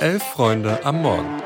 Elf 0.00 0.22
Freunde 0.22 0.78
am 0.84 1.02
Morgen. 1.02 1.42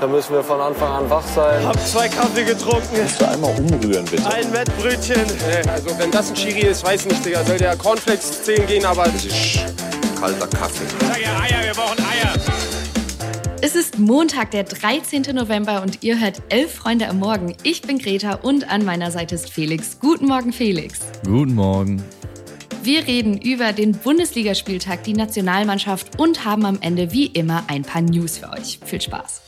Da 0.00 0.06
müssen 0.06 0.34
wir 0.34 0.42
von 0.42 0.60
Anfang 0.60 0.90
an 0.90 1.10
wach 1.10 1.24
sein. 1.34 1.64
Hab 1.64 1.78
zwei 1.86 2.08
Kaffee 2.08 2.44
getrunken. 2.44 2.88
Kannst 2.96 3.20
du 3.20 3.28
einmal 3.28 3.54
umrühren, 3.56 4.04
bitte? 4.06 4.26
Ein 4.26 4.52
Wettbrötchen. 4.52 5.24
Also 5.68 5.98
wenn 5.98 6.10
das 6.10 6.30
ein 6.30 6.34
Chiri 6.34 6.66
ist, 6.66 6.84
weiß 6.84 7.06
nicht, 7.06 7.24
Digga. 7.24 7.44
Soll 7.44 7.58
der 7.58 7.76
Cornflakes 7.76 8.42
10 8.44 8.66
gehen, 8.66 8.84
aber... 8.84 9.04
Das 9.04 9.24
ist 9.24 9.60
kalter 10.18 10.48
Kaffee. 10.48 10.84
Sag 11.06 11.20
ja 11.20 11.40
Eier, 11.40 11.66
wir 11.66 11.74
brauchen 11.74 11.98
Eier. 11.98 12.34
Es 13.60 13.76
ist 13.76 13.98
Montag, 13.98 14.50
der 14.50 14.64
13. 14.64 15.22
November 15.34 15.82
und 15.82 16.02
ihr 16.02 16.18
hört 16.18 16.42
Elf 16.48 16.74
Freunde 16.74 17.08
am 17.08 17.20
Morgen. 17.20 17.54
Ich 17.62 17.82
bin 17.82 17.98
Greta 17.98 18.34
und 18.42 18.68
an 18.68 18.84
meiner 18.84 19.12
Seite 19.12 19.36
ist 19.36 19.50
Felix. 19.50 19.98
Guten 20.00 20.26
Morgen, 20.26 20.52
Felix. 20.52 20.98
Guten 21.24 21.54
Morgen. 21.54 22.02
Wir 22.84 23.06
reden 23.06 23.40
über 23.40 23.72
den 23.72 23.92
Bundesligaspieltag, 23.92 25.04
die 25.04 25.12
Nationalmannschaft 25.12 26.18
und 26.18 26.44
haben 26.44 26.64
am 26.64 26.78
Ende 26.80 27.12
wie 27.12 27.26
immer 27.26 27.62
ein 27.68 27.82
paar 27.82 28.02
News 28.02 28.38
für 28.38 28.50
euch. 28.50 28.80
Viel 28.84 29.00
Spaß. 29.00 29.40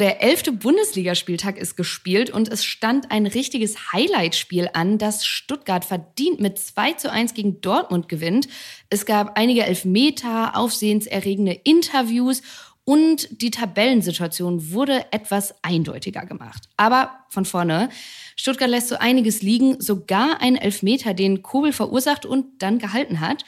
Der 0.00 0.22
elfte 0.22 0.52
Bundesligaspieltag 0.52 1.58
ist 1.58 1.76
gespielt 1.76 2.30
und 2.30 2.48
es 2.48 2.64
stand 2.64 3.10
ein 3.10 3.26
richtiges 3.26 3.92
Highlightspiel 3.92 4.70
an, 4.72 4.96
das 4.96 5.26
Stuttgart 5.26 5.84
verdient 5.84 6.40
mit 6.40 6.58
2 6.58 6.92
zu 6.94 7.12
1 7.12 7.34
gegen 7.34 7.60
Dortmund 7.60 8.08
gewinnt. 8.08 8.48
Es 8.88 9.04
gab 9.04 9.36
einige 9.36 9.66
Elfmeter, 9.66 10.56
aufsehenserregende 10.56 11.52
Interviews 11.64 12.40
und 12.88 13.42
die 13.42 13.50
Tabellensituation 13.50 14.72
wurde 14.72 15.04
etwas 15.12 15.54
eindeutiger 15.60 16.24
gemacht. 16.24 16.70
Aber 16.78 17.10
von 17.28 17.44
vorne, 17.44 17.90
Stuttgart 18.34 18.70
lässt 18.70 18.88
so 18.88 18.96
einiges 18.96 19.42
liegen, 19.42 19.78
sogar 19.78 20.40
einen 20.40 20.56
Elfmeter, 20.56 21.12
den 21.12 21.42
Kobel 21.42 21.74
verursacht 21.74 22.24
und 22.24 22.62
dann 22.62 22.78
gehalten 22.78 23.20
hat. 23.20 23.44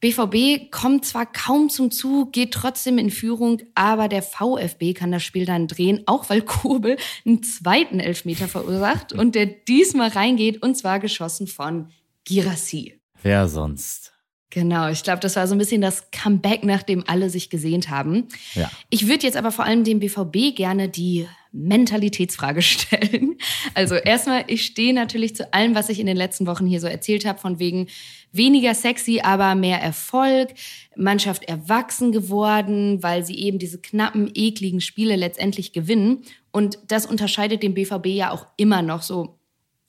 BVB 0.00 0.70
kommt 0.70 1.04
zwar 1.04 1.26
kaum 1.26 1.68
zum 1.68 1.90
Zug, 1.90 2.32
geht 2.32 2.54
trotzdem 2.54 2.96
in 2.96 3.10
Führung, 3.10 3.60
aber 3.74 4.08
der 4.08 4.22
VfB 4.22 4.94
kann 4.94 5.12
das 5.12 5.22
Spiel 5.22 5.44
dann 5.44 5.68
drehen, 5.68 6.04
auch 6.06 6.30
weil 6.30 6.40
Kobel 6.40 6.96
einen 7.26 7.42
zweiten 7.42 8.00
Elfmeter 8.00 8.48
verursacht 8.48 9.12
und 9.12 9.34
der 9.34 9.44
diesmal 9.44 10.08
reingeht 10.08 10.62
und 10.62 10.78
zwar 10.78 10.98
geschossen 10.98 11.46
von 11.46 11.90
Girassi. 12.24 12.98
Wer 13.22 13.48
sonst? 13.48 14.11
Genau, 14.54 14.90
ich 14.90 15.02
glaube, 15.02 15.20
das 15.20 15.36
war 15.36 15.46
so 15.46 15.54
ein 15.54 15.58
bisschen 15.58 15.80
das 15.80 16.10
Comeback, 16.10 16.62
nachdem 16.62 17.04
alle 17.06 17.30
sich 17.30 17.48
gesehnt 17.48 17.88
haben. 17.88 18.28
Ja. 18.52 18.70
Ich 18.90 19.08
würde 19.08 19.22
jetzt 19.22 19.38
aber 19.38 19.50
vor 19.50 19.64
allem 19.64 19.82
dem 19.82 19.98
BVB 19.98 20.54
gerne 20.54 20.90
die 20.90 21.26
Mentalitätsfrage 21.52 22.60
stellen. 22.62 23.38
Also 23.72 23.94
erstmal, 23.94 24.44
ich 24.48 24.66
stehe 24.66 24.92
natürlich 24.92 25.34
zu 25.34 25.54
allem, 25.54 25.74
was 25.74 25.88
ich 25.88 25.98
in 25.98 26.06
den 26.06 26.18
letzten 26.18 26.46
Wochen 26.46 26.66
hier 26.66 26.80
so 26.80 26.86
erzählt 26.86 27.24
habe, 27.24 27.38
von 27.38 27.58
wegen 27.60 27.86
weniger 28.30 28.74
sexy, 28.74 29.22
aber 29.22 29.54
mehr 29.54 29.80
Erfolg, 29.80 30.50
Mannschaft 30.96 31.44
erwachsen 31.44 32.12
geworden, 32.12 33.02
weil 33.02 33.24
sie 33.24 33.38
eben 33.38 33.58
diese 33.58 33.80
knappen, 33.80 34.30
ekligen 34.34 34.82
Spiele 34.82 35.16
letztendlich 35.16 35.72
gewinnen. 35.72 36.24
Und 36.50 36.78
das 36.88 37.06
unterscheidet 37.06 37.62
den 37.62 37.72
BVB 37.72 38.08
ja 38.08 38.30
auch 38.30 38.46
immer 38.58 38.82
noch 38.82 39.00
so 39.00 39.38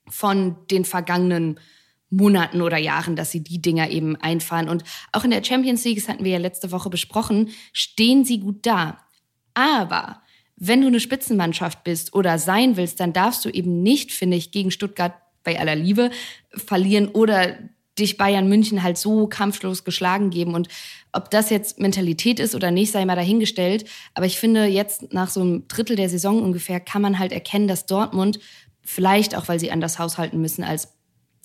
von 0.07 0.55
den 0.71 0.85
vergangenen 0.85 1.59
Monaten 2.15 2.61
oder 2.61 2.77
Jahren, 2.77 3.15
dass 3.15 3.31
sie 3.31 3.43
die 3.43 3.61
Dinger 3.61 3.89
eben 3.89 4.15
einfahren. 4.17 4.69
Und 4.69 4.83
auch 5.11 5.23
in 5.23 5.31
der 5.31 5.43
Champions 5.43 5.83
League, 5.83 5.97
das 5.97 6.07
hatten 6.07 6.23
wir 6.23 6.31
ja 6.31 6.37
letzte 6.37 6.71
Woche 6.71 6.89
besprochen, 6.89 7.49
stehen 7.71 8.25
sie 8.25 8.39
gut 8.39 8.65
da. 8.65 8.97
Aber 9.53 10.21
wenn 10.55 10.81
du 10.81 10.87
eine 10.87 10.99
Spitzenmannschaft 10.99 11.83
bist 11.83 12.13
oder 12.13 12.37
sein 12.39 12.77
willst, 12.77 12.99
dann 12.99 13.13
darfst 13.13 13.43
du 13.45 13.49
eben 13.49 13.81
nicht, 13.83 14.11
finde 14.11 14.37
ich, 14.37 14.51
gegen 14.51 14.71
Stuttgart 14.71 15.13
bei 15.43 15.59
aller 15.59 15.75
Liebe 15.75 16.09
verlieren 16.49 17.09
oder 17.09 17.57
dich 17.99 18.17
Bayern 18.17 18.47
München 18.47 18.81
halt 18.81 18.97
so 18.97 19.27
kampflos 19.27 19.83
geschlagen 19.83 20.29
geben. 20.29 20.55
Und 20.55 20.67
ob 21.11 21.29
das 21.29 21.49
jetzt 21.49 21.79
Mentalität 21.79 22.39
ist 22.39 22.55
oder 22.55 22.71
nicht, 22.71 22.91
sei 22.91 23.05
mal 23.05 23.15
dahingestellt. 23.15 23.85
Aber 24.13 24.25
ich 24.25 24.39
finde, 24.39 24.65
jetzt 24.65 25.13
nach 25.13 25.29
so 25.29 25.41
einem 25.41 25.67
Drittel 25.67 25.95
der 25.95 26.09
Saison 26.09 26.41
ungefähr 26.41 26.79
kann 26.79 27.01
man 27.01 27.19
halt 27.19 27.31
erkennen, 27.31 27.67
dass 27.67 27.85
Dortmund, 27.85 28.39
vielleicht 28.83 29.35
auch 29.35 29.47
weil 29.47 29.59
sie 29.59 29.71
anders 29.71 29.99
haushalten 29.99 30.41
müssen 30.41 30.63
als 30.63 30.92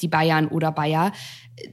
die 0.03 0.09
Bayern 0.09 0.49
oder 0.49 0.73
Bayer, 0.73 1.13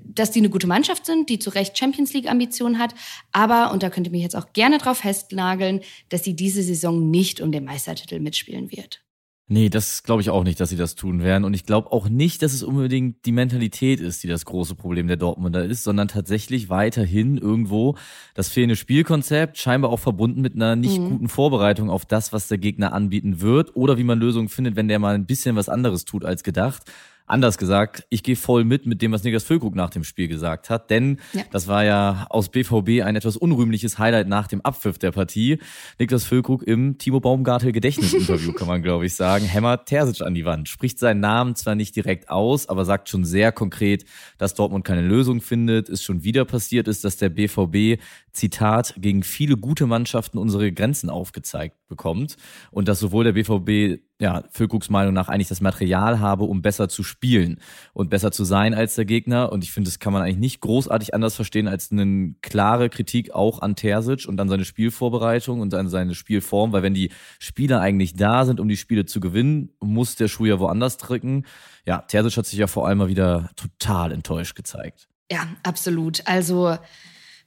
dass 0.04 0.32
die 0.32 0.40
eine 0.40 0.50
gute 0.50 0.68
Mannschaft 0.68 1.06
sind, 1.06 1.30
die 1.30 1.40
zu 1.40 1.50
Recht 1.50 1.78
Champions 1.78 2.14
League 2.14 2.30
Ambitionen 2.30 2.80
hat, 2.80 2.96
aber, 3.32 3.72
und 3.72 3.84
da 3.84 3.90
könnt 3.90 4.08
ihr 4.08 4.12
mich 4.12 4.24
jetzt 4.24 4.36
auch 4.36 4.54
gerne 4.54 4.78
drauf 4.78 5.00
festnageln, 5.00 5.82
dass 6.10 6.24
sie 6.24 6.36
diese 6.36 6.64
Saison 6.64 7.10
nicht 7.10 7.42
um 7.42 7.52
den 7.52 7.66
Meistertitel 7.66 8.20
mitspielen 8.20 8.72
wird. 8.72 9.06
Nee, 9.48 9.70
das 9.70 10.02
glaube 10.02 10.24
ich 10.24 10.32
auch 10.32 10.44
nicht, 10.44 10.60
dass 10.60 10.70
sie 10.70 10.76
das 10.76 10.96
tun 10.96 11.22
werden. 11.22 11.44
Und 11.44 11.54
ich 11.54 11.68
glaube 11.68 11.92
auch 11.92 12.10
nicht, 12.10 12.42
dass 12.42 12.52
es 12.52 12.64
unbedingt 12.64 13.28
die 13.28 13.32
Mentalität 13.32 14.00
ist, 14.00 14.24
die 14.24 14.28
das 14.28 14.44
große 14.44 14.74
Problem 14.74 15.08
der 15.08 15.18
Dortmunder 15.18 15.64
ist, 15.64 15.84
sondern 15.84 16.08
tatsächlich 16.08 16.70
weiterhin 16.70 17.38
irgendwo 17.38 17.96
das 18.34 18.50
fehlende 18.50 18.76
Spielkonzept, 18.76 19.60
scheinbar 19.60 19.92
auch 19.92 20.00
verbunden 20.00 20.42
mit 20.42 20.56
einer 20.56 20.76
nicht 20.76 21.00
mhm. 21.00 21.10
guten 21.10 21.30
Vorbereitung 21.30 21.92
auf 21.92 22.06
das, 22.06 22.34
was 22.34 22.48
der 22.48 22.58
Gegner 22.58 22.92
anbieten 22.92 23.40
wird 23.40 23.76
oder 23.76 24.00
wie 24.00 24.04
man 24.04 24.18
Lösungen 24.18 24.50
findet, 24.50 24.76
wenn 24.76 24.88
der 24.88 24.98
mal 24.98 25.14
ein 25.14 25.28
bisschen 25.28 25.56
was 25.56 25.70
anderes 25.70 26.06
tut 26.06 26.26
als 26.26 26.44
gedacht. 26.44 26.82
Anders 27.28 27.58
gesagt, 27.58 28.06
ich 28.10 28.22
gehe 28.22 28.36
voll 28.36 28.64
mit 28.64 28.86
mit 28.86 29.02
dem, 29.02 29.12
was 29.12 29.24
Niklas 29.24 29.44
Füllkrug 29.44 29.74
nach 29.74 29.90
dem 29.90 30.04
Spiel 30.04 30.28
gesagt 30.28 30.70
hat, 30.70 30.92
denn 30.92 31.20
ja. 31.34 31.42
das 31.52 31.68
war 31.68 31.84
ja 31.84 32.28
aus 32.30 32.50
BVB 32.50 33.04
ein 33.04 33.16
etwas 33.16 33.36
unrühmliches 33.36 33.98
Highlight 33.98 34.28
nach 34.28 34.48
dem 34.48 34.62
Abpfiff 34.62 35.00
der 35.00 35.12
Partie. 35.12 35.58
Niklas 35.98 36.24
Füllkrug 36.24 36.62
im 36.64 37.00
Timo 37.00 37.20
Baumgartel 37.20 37.72
Gedächtnisinterview, 37.72 38.54
kann 38.54 38.68
man 38.68 38.84
glaube 38.84 39.08
ich 39.08 39.16
sagen, 39.16 39.46
hämmert 39.46 39.88
Terzic 39.88 40.22
an 40.22 40.36
die 40.36 40.46
Wand, 40.46 40.70
spricht 40.70 41.00
seinen 41.00 41.20
Namen 41.20 41.56
zwar 41.56 41.74
nicht 41.74 41.96
direkt 41.96 42.30
aus, 42.30 42.70
aber 42.70 42.86
sagt 42.86 43.10
schon 43.10 43.26
sehr 43.26 43.52
konkret, 43.52 44.06
dass 44.38 44.54
Dortmund 44.54 44.86
keine 44.86 45.02
Lösung 45.02 45.42
findet, 45.42 45.90
es 45.90 46.04
schon 46.04 46.24
wieder 46.24 46.46
passiert 46.46 46.88
ist, 46.88 47.04
dass 47.04 47.18
der 47.18 47.30
BVB 47.30 48.00
Zitat 48.34 48.94
gegen 48.98 49.24
viele 49.24 49.58
gute 49.58 49.88
Mannschaften 49.88 50.38
unsere 50.38 50.72
Grenzen 50.72 51.10
aufgezeigt 51.10 51.76
bekommt 51.88 52.36
und 52.72 52.88
dass 52.88 53.00
sowohl 53.00 53.24
der 53.24 53.34
BVB 53.34 54.02
ja, 54.20 54.44
Füllkrug's 54.50 54.90
Meinung 54.90 55.14
nach 55.14 55.28
eigentlich 55.28 55.50
das 55.50 55.60
Material 55.60 56.20
habe, 56.20 56.46
um 56.46 56.62
besser 56.62 56.88
zu 56.88 57.04
spielen 57.04 57.60
und 57.94 58.10
besser 58.10 58.32
zu 58.32 58.46
sein 58.46 58.74
als 58.74 58.96
der 58.96 59.04
Gegner. 59.04 59.52
Und 59.52 59.64
ich 59.64 59.74
finde, 59.74 59.90
das 59.90 60.00
kann 60.00 60.14
man 60.14 60.22
eigentlich 60.22 60.38
nicht 60.38 60.62
großartig 60.62 61.14
anders 61.14 61.36
verstehen 61.36 61.68
als 61.68 61.92
eine 61.92 62.34
klare 62.42 62.90
Kritik 62.90 63.32
auch 63.32 63.62
an 63.62 63.76
Terzic 63.76 64.26
und 64.28 64.40
an 64.40 64.48
seine 64.48 64.64
Spielvorbereitung 64.64 65.60
und 65.60 65.74
an 65.74 65.90
seine 65.90 66.16
Spielform, 66.16 66.72
weil 66.72 66.82
wenn 66.82 66.94
die 66.94 67.12
Spieler 67.40 67.82
eigentlich 67.82 68.14
da 68.14 68.46
sind, 68.46 68.62
um 68.62 68.70
die 68.70 68.78
Spiele 68.78 69.06
zu 69.06 69.20
gewinnen, 69.20 69.72
muss 69.82 70.16
der 70.16 70.30
Schuh 70.30 70.46
ja 70.46 70.60
woanders 70.60 70.98
drücken. 70.98 71.46
Ja, 71.86 72.00
Terzic 72.00 72.38
hat 72.38 72.46
sich 72.46 72.60
ja 72.60 72.68
vor 72.68 72.88
allem 72.88 73.00
mal 73.00 73.10
wieder 73.10 73.50
total 73.58 74.14
enttäuscht 74.14 74.56
gezeigt. 74.56 75.10
Ja, 75.30 75.48
absolut. 75.64 76.22
Also 76.26 76.78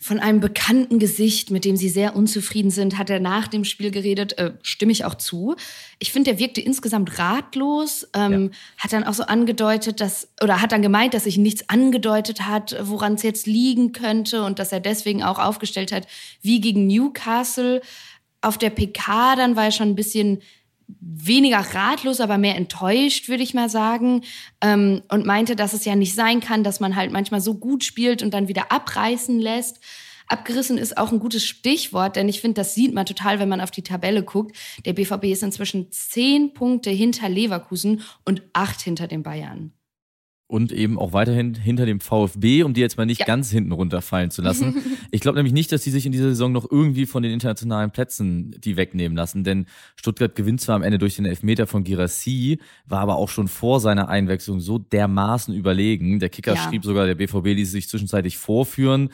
von 0.01 0.21
einem 0.21 0.39
bekannten 0.39 1.01
Gesicht, 1.01 1.51
mit 1.51 1.65
dem 1.65 1.77
sie 1.77 1.89
sehr 1.89 2.15
unzufrieden 2.15 2.71
sind, 2.71 2.99
hat 2.99 3.11
er 3.11 3.19
nach 3.19 3.49
dem 3.49 3.65
Spiel 3.65 3.91
geredet. 3.91 4.39
Äh, 4.39 4.53
stimme 4.63 4.93
ich 4.93 5.05
auch 5.05 5.17
zu. 5.17 5.57
Ich 5.99 6.13
finde, 6.13 6.31
der 6.31 6.39
wirkte 6.39 6.61
insgesamt 6.61 7.19
ratlos. 7.19 8.09
Ähm, 8.15 8.51
ja. 8.53 8.85
Hat 8.85 8.93
dann 8.93 9.03
auch 9.03 9.15
so 9.15 9.25
angedeutet, 9.25 10.01
dass, 10.01 10.29
oder 10.41 10.63
hat 10.63 10.71
dann 10.71 10.83
gemeint, 10.83 11.15
dass 11.15 11.25
sich 11.25 11.37
nichts 11.37 11.69
angedeutet 11.69 12.43
hat, 12.43 12.77
woran 12.81 13.15
es 13.15 13.25
jetzt 13.25 13.49
liegen 13.49 13.91
könnte 13.91 14.45
und 14.45 14.61
dass 14.61 14.71
er 14.71 14.81
deswegen 14.81 15.25
auch 15.25 15.41
aufgestellt 15.41 15.91
hat, 15.91 16.07
wie 16.43 16.61
gegen 16.61 16.87
Newcastle. 16.87 17.83
Auf 18.41 18.57
der 18.57 18.71
PK 18.71 19.35
dann 19.35 19.57
war 19.57 19.65
er 19.65 19.73
schon 19.73 19.89
ein 19.89 19.97
bisschen 19.97 20.43
weniger 21.01 21.59
ratlos, 21.59 22.21
aber 22.21 22.39
mehr 22.39 22.57
enttäuscht, 22.57 23.29
würde 23.29 23.43
ich 23.43 23.55
mal 23.55 23.69
sagen. 23.69 24.23
Ähm, 24.61 25.03
und 25.09 25.27
meinte, 25.27 25.57
dass 25.57 25.73
es 25.73 25.85
ja 25.85 25.95
nicht 25.95 26.15
sein 26.15 26.41
kann, 26.41 26.65
dass 26.65 26.81
man 26.81 26.97
halt 26.97 27.13
manchmal 27.13 27.41
so 27.41 27.55
gut 27.55 27.85
spielt 27.85 28.23
und 28.23 28.33
dann 28.33 28.49
wieder 28.49 28.73
abreißen 28.73 29.39
lässt. 29.39 29.81
Abgerissen 30.29 30.77
ist 30.77 30.99
auch 30.99 31.11
ein 31.11 31.21
gutes 31.21 31.45
Stichwort, 31.45 32.17
denn 32.17 32.29
ich 32.29 32.41
finde, 32.41 32.57
das 32.61 32.75
sieht 32.75 32.95
man 32.95 33.07
total, 33.07 33.39
wenn 33.39 33.49
man 33.49 33.63
auf 33.63 33.71
die 33.71 33.83
Tabelle 33.83 34.23
guckt. 34.23 34.57
Der 34.85 34.93
BVB 34.93 35.25
ist 35.25 35.43
inzwischen 35.43 35.91
zehn 35.91 36.53
Punkte 36.53 36.91
hinter 36.91 37.29
Leverkusen 37.29 38.03
und 38.25 38.43
acht 38.53 38.83
hinter 38.83 39.07
den 39.07 39.23
Bayern 39.23 39.73
und 40.49 40.73
eben 40.73 40.99
auch 40.99 41.13
weiterhin 41.13 41.55
hinter 41.55 41.85
dem 41.85 42.01
VfB, 42.01 42.63
um 42.63 42.73
die 42.73 42.81
jetzt 42.81 42.97
mal 42.97 43.05
nicht 43.05 43.21
ja. 43.21 43.27
ganz 43.27 43.51
hinten 43.51 43.71
runterfallen 43.71 44.31
zu 44.31 44.41
lassen. 44.41 44.77
ich 45.11 45.21
glaube 45.21 45.37
nämlich 45.37 45.53
nicht, 45.53 45.71
dass 45.71 45.83
die 45.83 45.91
sich 45.91 46.07
in 46.07 46.13
dieser 46.13 46.31
Saison 46.31 46.51
noch 46.53 46.69
irgendwie 46.69 47.05
von 47.05 47.23
den 47.23 47.33
internationalen 47.33 47.91
Plätzen 47.91 48.57
die 48.65 48.77
wegnehmen 48.77 49.17
lassen, 49.17 49.45
denn 49.45 49.67
Stuttgart 49.95 50.35
gewinnt 50.35 50.63
zwar 50.63 50.77
am 50.77 50.83
Ende 50.83 50.99
durch 50.99 51.17
den 51.17 51.27
Elfmeter 51.27 51.67
von 51.67 51.85
Girassi, 51.85 52.59
war 52.87 53.01
aber 53.01 53.17
auch 53.17 53.29
schon 53.29 53.47
vor 53.47 53.79
seiner 53.79 54.09
Einwechslung 54.09 54.59
so 54.59 54.79
dermaßen 54.79 55.55
überlegen. 55.55 56.19
Der 56.19 56.31
Kicker 56.31 56.55
ja. 56.55 56.63
schrieb 56.63 56.83
sogar, 56.83 57.07
der 57.07 57.15
BVB 57.15 57.49
ließ 57.49 57.71
sich 57.71 57.89
zwischenzeitlich 57.89 58.39
vorführen. 58.39 59.11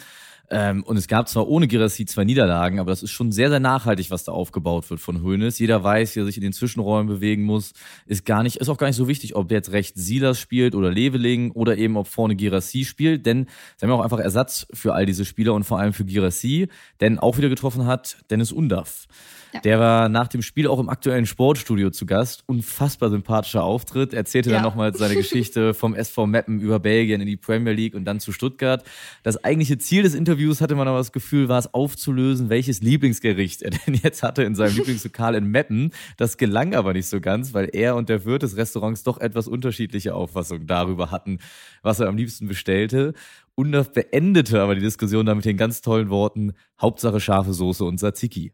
Ähm, 0.50 0.82
und 0.85 0.96
es 0.96 1.08
gab 1.08 1.29
zwar 1.29 1.49
ohne 1.49 1.67
Girassi 1.67 2.05
zwei 2.05 2.25
Niederlagen, 2.25 2.79
aber 2.79 2.91
das 2.91 3.02
ist 3.02 3.11
schon 3.11 3.32
sehr, 3.32 3.49
sehr 3.49 3.61
nachhaltig, 3.61 4.11
was 4.11 4.25
da 4.25 4.32
aufgebaut 4.32 4.88
wird 4.91 5.00
von 5.00 5.23
Hoeneß. 5.23 5.58
Jeder 5.58 5.82
weiß, 5.82 6.14
wie 6.14 6.20
er 6.20 6.26
sich 6.26 6.37
in 6.37 6.43
den 6.43 6.52
Zwischenräumen 6.52 7.06
bewegen 7.06 7.44
muss. 7.44 7.73
Ist 8.06 8.26
gar 8.26 8.43
nicht, 8.43 8.56
ist 8.56 8.69
auch 8.69 8.76
gar 8.76 8.87
nicht 8.87 8.96
so 8.96 9.08
wichtig, 9.08 9.37
ob 9.37 9.50
jetzt 9.50 9.73
rechts 9.73 10.00
Silas 10.00 10.38
spielt 10.38 10.75
oder 10.75 10.91
Leveling 10.91 11.50
oder 11.52 11.79
eben 11.79 11.96
ob 11.96 12.08
vorne 12.08 12.37
Girassi 12.37 12.85
spielt, 12.85 13.25
denn 13.26 13.46
sie 13.76 13.87
haben 13.87 13.91
ja 13.91 13.96
auch 13.96 14.05
einfach 14.05 14.19
Ersatz 14.19 14.67
für 14.73 14.94
all 14.94 15.06
diese 15.06 15.25
Spieler 15.25 15.55
und 15.55 15.64
vor 15.64 15.79
allem 15.79 15.93
für 15.93 16.05
Girassi, 16.05 16.69
denn 17.00 17.19
auch 17.19 17.38
wieder 17.38 17.49
getroffen 17.49 17.87
hat 17.87 18.19
Dennis 18.31 18.52
Undaff. 18.52 19.06
Ja. 19.55 19.61
Der 19.61 19.79
war 19.79 20.08
nach 20.08 20.26
dem 20.26 20.43
Spiel 20.43 20.67
auch 20.67 20.81
im 20.81 20.88
aktuellen 20.88 21.26
Sportstudio 21.26 21.90
zu 21.90 22.06
Gast. 22.06 22.43
Unfassbar 22.47 23.08
sympathischer 23.11 23.62
Auftritt. 23.62 24.12
Erzählte 24.12 24.50
ja. 24.50 24.56
dann 24.56 24.64
nochmal 24.64 24.93
seine 24.97 25.14
Geschichte 25.14 25.75
vom 25.75 25.94
SV 25.94 26.26
Meppen 26.26 26.61
über 26.61 26.81
Belgien 26.81 27.20
in 27.20 27.29
die 27.29 27.37
Premier 27.37 27.73
League 27.73 27.94
und 27.94 28.05
dann 28.05 28.19
zu 28.19 28.32
Stuttgart. 28.32 28.82
Das 29.23 29.44
eigentliche 29.44 29.79
Ziel 29.79 30.02
des 30.02 30.14
Interviews 30.14 30.35
Interviews 30.44 30.61
hatte 30.61 30.75
man 30.75 30.88
aber 30.88 30.99
das 30.99 31.11
Gefühl, 31.11 31.49
war 31.49 31.58
es 31.58 31.73
aufzulösen, 31.73 32.50
welches 32.50 32.82
Lieblingsgericht 32.82 33.62
er 33.62 33.70
denn 33.87 33.94
jetzt 33.94 34.23
hatte 34.23 34.43
in 34.43 34.55
seinem 34.55 34.76
Lieblingslokal 34.76 35.35
in 35.37 35.46
Meppen. 35.46 35.91
Das 36.19 36.37
gelang 36.37 36.75
aber 36.75 36.93
nicht 36.93 37.06
so 37.06 37.19
ganz, 37.23 37.55
weil 37.55 37.70
er 37.73 37.96
und 37.96 38.11
der 38.11 38.26
Wirt 38.26 38.43
des 38.43 38.58
Restaurants 38.58 39.05
doch 39.05 39.19
etwas 39.19 39.49
unterschiedliche 39.49 40.14
Auffassungen 40.14 40.67
darüber 40.67 41.11
hatten, 41.11 41.38
was 41.81 42.00
er 42.00 42.08
am 42.08 42.19
liebsten 42.19 42.46
bestellte. 42.46 43.14
Undorf 43.55 43.94
beendete 43.94 44.61
aber 44.61 44.75
die 44.75 44.82
Diskussion 44.82 45.25
damit 45.25 45.46
den 45.46 45.56
ganz 45.56 45.81
tollen 45.81 46.11
Worten 46.11 46.52
Hauptsache 46.79 47.20
scharfe 47.20 47.55
Soße 47.55 47.82
und 47.82 47.97
Tzatziki. 47.97 48.52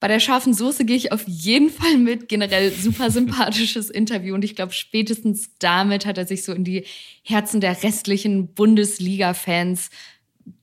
Bei 0.00 0.08
der 0.08 0.18
scharfen 0.18 0.52
Soße 0.52 0.84
gehe 0.84 0.96
ich 0.96 1.12
auf 1.12 1.28
jeden 1.28 1.70
Fall 1.70 1.96
mit. 1.96 2.28
Generell 2.28 2.72
super 2.72 3.12
sympathisches 3.12 3.88
Interview 3.90 4.34
und 4.34 4.44
ich 4.44 4.56
glaube, 4.56 4.72
spätestens 4.72 5.50
damit 5.60 6.06
hat 6.06 6.18
er 6.18 6.26
sich 6.26 6.42
so 6.42 6.52
in 6.52 6.64
die 6.64 6.86
Herzen 7.22 7.60
der 7.60 7.84
restlichen 7.84 8.52
Bundesliga-Fans 8.52 9.90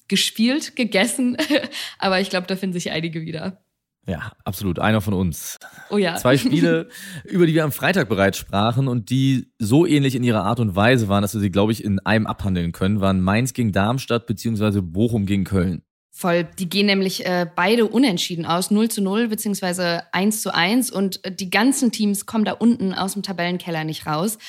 gespielt, 0.07 0.75
gegessen. 0.75 1.38
Aber 2.00 2.19
ich 2.19 2.30
glaube, 2.30 2.48
da 2.48 2.56
finden 2.56 2.74
sich 2.74 2.92
einige 2.92 3.21
wieder. 3.21 3.62
Ja, 4.07 4.31
absolut. 4.45 4.80
Einer 4.80 5.01
von 5.01 5.13
uns. 5.13 5.57
Oh 5.89 5.98
ja. 5.98 6.15
Zwei 6.15 6.38
Spiele, 6.38 6.88
über 7.25 7.45
die 7.45 7.54
wir 7.54 7.65
am 7.65 7.74
Freitag 7.74 8.07
bereits 8.07 8.38
sprachen 8.38 8.88
und 8.88 9.09
die 9.09 9.51
so 9.59 9.86
ähnlich 9.86 10.15
in 10.15 10.24
ihrer 10.24 10.45
Art 10.45 10.62
und 10.62 10.75
Weise 10.77 11.09
waren, 11.09 11.21
dass 11.21 11.33
wir 11.33 11.42
sie, 11.42 11.51
glaube 11.51 11.74
ich, 11.74 11.83
in 11.83 12.00
einem 12.00 12.25
abhandeln 12.25 12.71
können, 12.71 13.01
waren 13.01 13.21
Mainz 13.21 13.54
gegen 13.54 13.74
Darmstadt 13.74 14.25
beziehungsweise 14.25 14.81
Bochum 14.81 15.25
gegen 15.25 15.44
Köln. 15.44 15.81
Voll. 16.09 16.45
Die 16.57 16.69
gehen 16.69 16.88
nämlich 16.88 17.25
äh, 17.25 17.45
beide 17.54 17.86
unentschieden 17.86 18.45
aus, 18.45 18.71
0 18.71 18.89
zu 18.89 19.04
0 19.04 19.27
beziehungsweise 19.27 20.01
1 20.13 20.42
zu 20.42 20.51
1 20.51 20.89
und 20.89 21.24
äh, 21.25 21.31
die 21.31 21.50
ganzen 21.50 21.92
Teams 21.92 22.25
kommen 22.25 22.45
da 22.45 22.54
unten 22.54 22.94
aus 22.94 23.13
dem 23.13 23.24
Tabellenkeller 23.24 23.83
nicht 23.83 24.07
raus. 24.07 24.39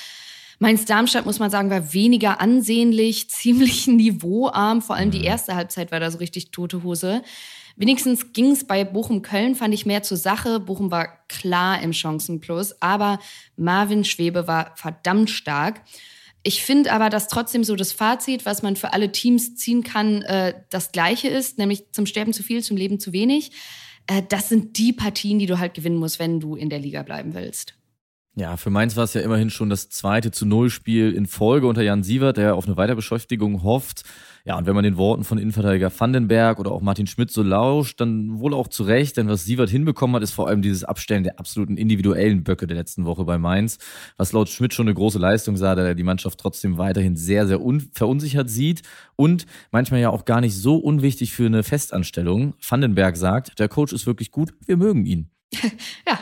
Mainz-Darmstadt, 0.58 1.26
muss 1.26 1.38
man 1.38 1.50
sagen, 1.50 1.70
war 1.70 1.92
weniger 1.92 2.40
ansehnlich, 2.40 3.30
ziemlich 3.30 3.86
niveauarm. 3.86 4.82
Vor 4.82 4.96
allem 4.96 5.10
die 5.10 5.20
mhm. 5.20 5.24
erste 5.24 5.54
Halbzeit 5.54 5.92
war 5.92 6.00
da 6.00 6.10
so 6.10 6.18
richtig 6.18 6.50
tote 6.50 6.82
Hose. 6.82 7.22
Wenigstens 7.76 8.32
ging 8.32 8.50
es 8.50 8.66
bei 8.66 8.82
Bochum-Köln, 8.84 9.54
fand 9.54 9.72
ich 9.72 9.86
mehr 9.86 10.02
zur 10.02 10.16
Sache. 10.16 10.58
Bochum 10.58 10.90
war 10.90 11.06
klar 11.28 11.80
im 11.80 11.92
Chancenplus, 11.92 12.82
aber 12.82 13.20
Marvin 13.56 14.04
Schwebe 14.04 14.48
war 14.48 14.72
verdammt 14.74 15.30
stark. 15.30 15.82
Ich 16.42 16.64
finde 16.64 16.92
aber, 16.92 17.08
dass 17.08 17.28
trotzdem 17.28 17.62
so 17.62 17.76
das 17.76 17.92
Fazit, 17.92 18.46
was 18.46 18.62
man 18.62 18.74
für 18.74 18.92
alle 18.92 19.12
Teams 19.12 19.54
ziehen 19.54 19.84
kann, 19.84 20.22
äh, 20.22 20.54
das 20.70 20.90
gleiche 20.90 21.28
ist, 21.28 21.58
nämlich 21.58 21.92
zum 21.92 22.06
Sterben 22.06 22.32
zu 22.32 22.42
viel, 22.42 22.64
zum 22.64 22.76
Leben 22.76 22.98
zu 22.98 23.12
wenig. 23.12 23.52
Äh, 24.08 24.22
das 24.28 24.48
sind 24.48 24.76
die 24.76 24.92
Partien, 24.92 25.38
die 25.38 25.46
du 25.46 25.60
halt 25.60 25.74
gewinnen 25.74 25.98
musst, 25.98 26.18
wenn 26.18 26.40
du 26.40 26.56
in 26.56 26.70
der 26.70 26.80
Liga 26.80 27.02
bleiben 27.04 27.34
willst. 27.34 27.77
Ja, 28.34 28.56
für 28.56 28.70
Mainz 28.70 28.94
war 28.94 29.02
es 29.02 29.14
ja 29.14 29.20
immerhin 29.20 29.50
schon 29.50 29.68
das 29.68 29.88
zweite 29.88 30.30
zu 30.30 30.46
Null 30.46 30.70
Spiel 30.70 31.12
in 31.12 31.26
Folge 31.26 31.66
unter 31.66 31.82
Jan 31.82 32.04
Sievert, 32.04 32.36
der 32.36 32.54
auf 32.54 32.66
eine 32.66 32.76
Weiterbeschäftigung 32.76 33.64
hofft. 33.64 34.04
Ja, 34.44 34.56
und 34.56 34.64
wenn 34.66 34.74
man 34.74 34.84
den 34.84 34.96
Worten 34.96 35.24
von 35.24 35.38
Innenverteidiger 35.38 35.90
Vandenberg 35.90 36.58
oder 36.58 36.70
auch 36.70 36.80
Martin 36.80 37.06
Schmidt 37.06 37.30
so 37.30 37.42
lauscht, 37.42 38.00
dann 38.00 38.38
wohl 38.38 38.54
auch 38.54 38.68
zu 38.68 38.84
Recht, 38.84 39.16
denn 39.16 39.28
was 39.28 39.44
Sievert 39.44 39.68
hinbekommen 39.70 40.16
hat, 40.16 40.22
ist 40.22 40.30
vor 40.30 40.46
allem 40.48 40.62
dieses 40.62 40.84
Abstellen 40.84 41.24
der 41.24 41.38
absoluten 41.38 41.76
individuellen 41.76 42.44
Böcke 42.44 42.66
der 42.66 42.76
letzten 42.76 43.04
Woche 43.04 43.24
bei 43.24 43.38
Mainz, 43.38 43.78
was 44.16 44.32
laut 44.32 44.48
Schmidt 44.48 44.72
schon 44.72 44.86
eine 44.86 44.94
große 44.94 45.18
Leistung 45.18 45.56
sah, 45.56 45.74
da 45.74 45.84
er 45.84 45.94
die 45.96 46.04
Mannschaft 46.04 46.38
trotzdem 46.38 46.78
weiterhin 46.78 47.16
sehr, 47.16 47.46
sehr 47.46 47.60
verunsichert 47.92 48.48
sieht 48.48 48.82
und 49.16 49.46
manchmal 49.72 50.00
ja 50.00 50.10
auch 50.10 50.24
gar 50.24 50.40
nicht 50.40 50.54
so 50.54 50.76
unwichtig 50.76 51.32
für 51.32 51.46
eine 51.46 51.62
Festanstellung. 51.62 52.54
Vandenberg 52.66 53.16
sagt, 53.16 53.58
der 53.58 53.68
Coach 53.68 53.92
ist 53.92 54.06
wirklich 54.06 54.30
gut, 54.30 54.54
wir 54.64 54.76
mögen 54.76 55.04
ihn. 55.04 55.30
Ja, 56.06 56.18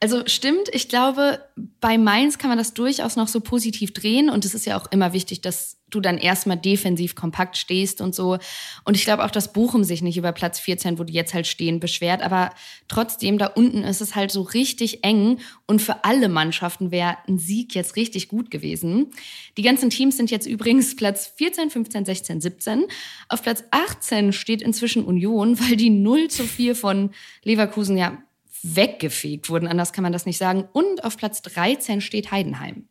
also 0.00 0.22
stimmt. 0.26 0.68
Ich 0.72 0.88
glaube, 0.88 1.40
bei 1.80 1.98
Mainz 1.98 2.38
kann 2.38 2.48
man 2.48 2.58
das 2.58 2.74
durchaus 2.74 3.16
noch 3.16 3.28
so 3.28 3.40
positiv 3.40 3.92
drehen. 3.92 4.30
Und 4.30 4.44
es 4.44 4.54
ist 4.54 4.66
ja 4.66 4.78
auch 4.78 4.90
immer 4.92 5.12
wichtig, 5.12 5.40
dass 5.40 5.76
du 5.90 6.00
dann 6.00 6.18
erstmal 6.18 6.58
defensiv 6.58 7.14
kompakt 7.14 7.56
stehst 7.56 8.00
und 8.00 8.14
so. 8.14 8.38
Und 8.84 8.94
ich 8.94 9.04
glaube 9.04 9.24
auch, 9.24 9.30
dass 9.30 9.52
Bochum 9.52 9.84
sich 9.84 10.02
nicht 10.02 10.18
über 10.18 10.32
Platz 10.32 10.60
14, 10.60 10.98
wo 10.98 11.04
die 11.04 11.14
jetzt 11.14 11.34
halt 11.34 11.46
stehen, 11.46 11.80
beschwert. 11.80 12.22
Aber 12.22 12.50
trotzdem, 12.88 13.38
da 13.38 13.46
unten 13.46 13.84
ist 13.84 14.00
es 14.00 14.14
halt 14.14 14.30
so 14.30 14.42
richtig 14.42 15.02
eng. 15.02 15.38
Und 15.66 15.80
für 15.80 16.04
alle 16.04 16.28
Mannschaften 16.28 16.90
wäre 16.90 17.16
ein 17.26 17.38
Sieg 17.38 17.74
jetzt 17.74 17.96
richtig 17.96 18.28
gut 18.28 18.50
gewesen. 18.50 19.08
Die 19.56 19.62
ganzen 19.62 19.90
Teams 19.90 20.16
sind 20.16 20.30
jetzt 20.30 20.46
übrigens 20.46 20.94
Platz 20.94 21.32
14, 21.36 21.70
15, 21.70 22.04
16, 22.04 22.40
17. 22.40 22.84
Auf 23.28 23.42
Platz 23.42 23.64
18 23.70 24.32
steht 24.32 24.62
inzwischen 24.62 25.04
Union, 25.04 25.58
weil 25.60 25.76
die 25.76 25.90
0 25.90 26.28
zu 26.28 26.44
4 26.44 26.76
von 26.76 27.10
Leverkusen 27.42 27.96
ja 27.96 28.18
weggefegt 28.62 29.50
wurden. 29.50 29.66
Anders 29.66 29.92
kann 29.92 30.02
man 30.02 30.12
das 30.12 30.26
nicht 30.26 30.38
sagen. 30.38 30.68
Und 30.72 31.04
auf 31.04 31.16
Platz 31.16 31.42
13 31.42 32.00
steht 32.00 32.30
Heidenheim. 32.30 32.88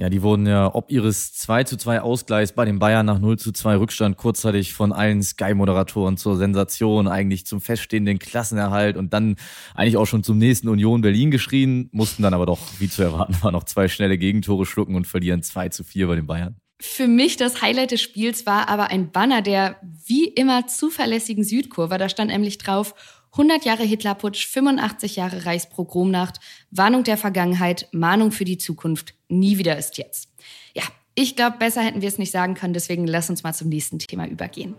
Ja, 0.00 0.08
die 0.08 0.22
wurden 0.22 0.46
ja 0.46 0.74
ob 0.74 0.90
ihres 0.90 1.34
2 1.34 1.64
zu 1.64 1.76
2 1.76 2.00
Ausgleichs 2.00 2.52
bei 2.52 2.64
den 2.64 2.78
Bayern 2.78 3.04
nach 3.04 3.18
0 3.18 3.38
zu 3.38 3.52
2 3.52 3.76
Rückstand 3.76 4.16
kurzzeitig 4.16 4.72
von 4.72 4.94
allen 4.94 5.22
Sky-Moderatoren 5.22 6.16
zur 6.16 6.38
Sensation, 6.38 7.06
eigentlich 7.06 7.44
zum 7.44 7.60
feststehenden 7.60 8.18
Klassenerhalt 8.18 8.96
und 8.96 9.12
dann 9.12 9.36
eigentlich 9.74 9.98
auch 9.98 10.06
schon 10.06 10.24
zum 10.24 10.38
nächsten 10.38 10.70
Union 10.70 11.02
Berlin 11.02 11.30
geschrien, 11.30 11.90
mussten 11.92 12.22
dann 12.22 12.32
aber 12.32 12.46
doch, 12.46 12.60
wie 12.78 12.88
zu 12.88 13.02
erwarten 13.02 13.36
war, 13.42 13.52
noch 13.52 13.64
zwei 13.64 13.88
schnelle 13.88 14.16
Gegentore 14.16 14.64
schlucken 14.64 14.94
und 14.94 15.06
verlieren 15.06 15.42
2 15.42 15.68
zu 15.68 15.84
4 15.84 16.06
bei 16.06 16.16
den 16.16 16.26
Bayern. 16.26 16.56
Für 16.80 17.06
mich 17.06 17.36
das 17.36 17.60
Highlight 17.60 17.90
des 17.90 18.00
Spiels 18.00 18.46
war 18.46 18.70
aber 18.70 18.88
ein 18.88 19.12
Banner 19.12 19.42
der 19.42 19.76
wie 20.06 20.24
immer 20.24 20.66
zuverlässigen 20.66 21.44
Südkurve. 21.44 21.98
Da 21.98 22.08
stand 22.08 22.30
nämlich 22.30 22.56
drauf, 22.56 22.94
100 23.32 23.64
Jahre 23.64 23.84
Hitlerputsch, 23.84 24.46
85 24.46 25.16
Jahre 25.16 25.46
Reichspogromnacht, 25.46 26.40
Warnung 26.70 27.04
der 27.04 27.16
Vergangenheit, 27.16 27.88
Mahnung 27.92 28.32
für 28.32 28.44
die 28.44 28.58
Zukunft. 28.58 29.14
Nie 29.28 29.58
wieder 29.58 29.78
ist 29.78 29.98
jetzt. 29.98 30.28
Ja, 30.74 30.82
ich 31.14 31.36
glaube, 31.36 31.58
besser 31.58 31.82
hätten 31.82 32.00
wir 32.00 32.08
es 32.08 32.18
nicht 32.18 32.32
sagen 32.32 32.54
können, 32.54 32.74
deswegen 32.74 33.06
lass 33.06 33.30
uns 33.30 33.42
mal 33.42 33.52
zum 33.52 33.68
nächsten 33.68 33.98
Thema 33.98 34.26
übergehen. 34.26 34.74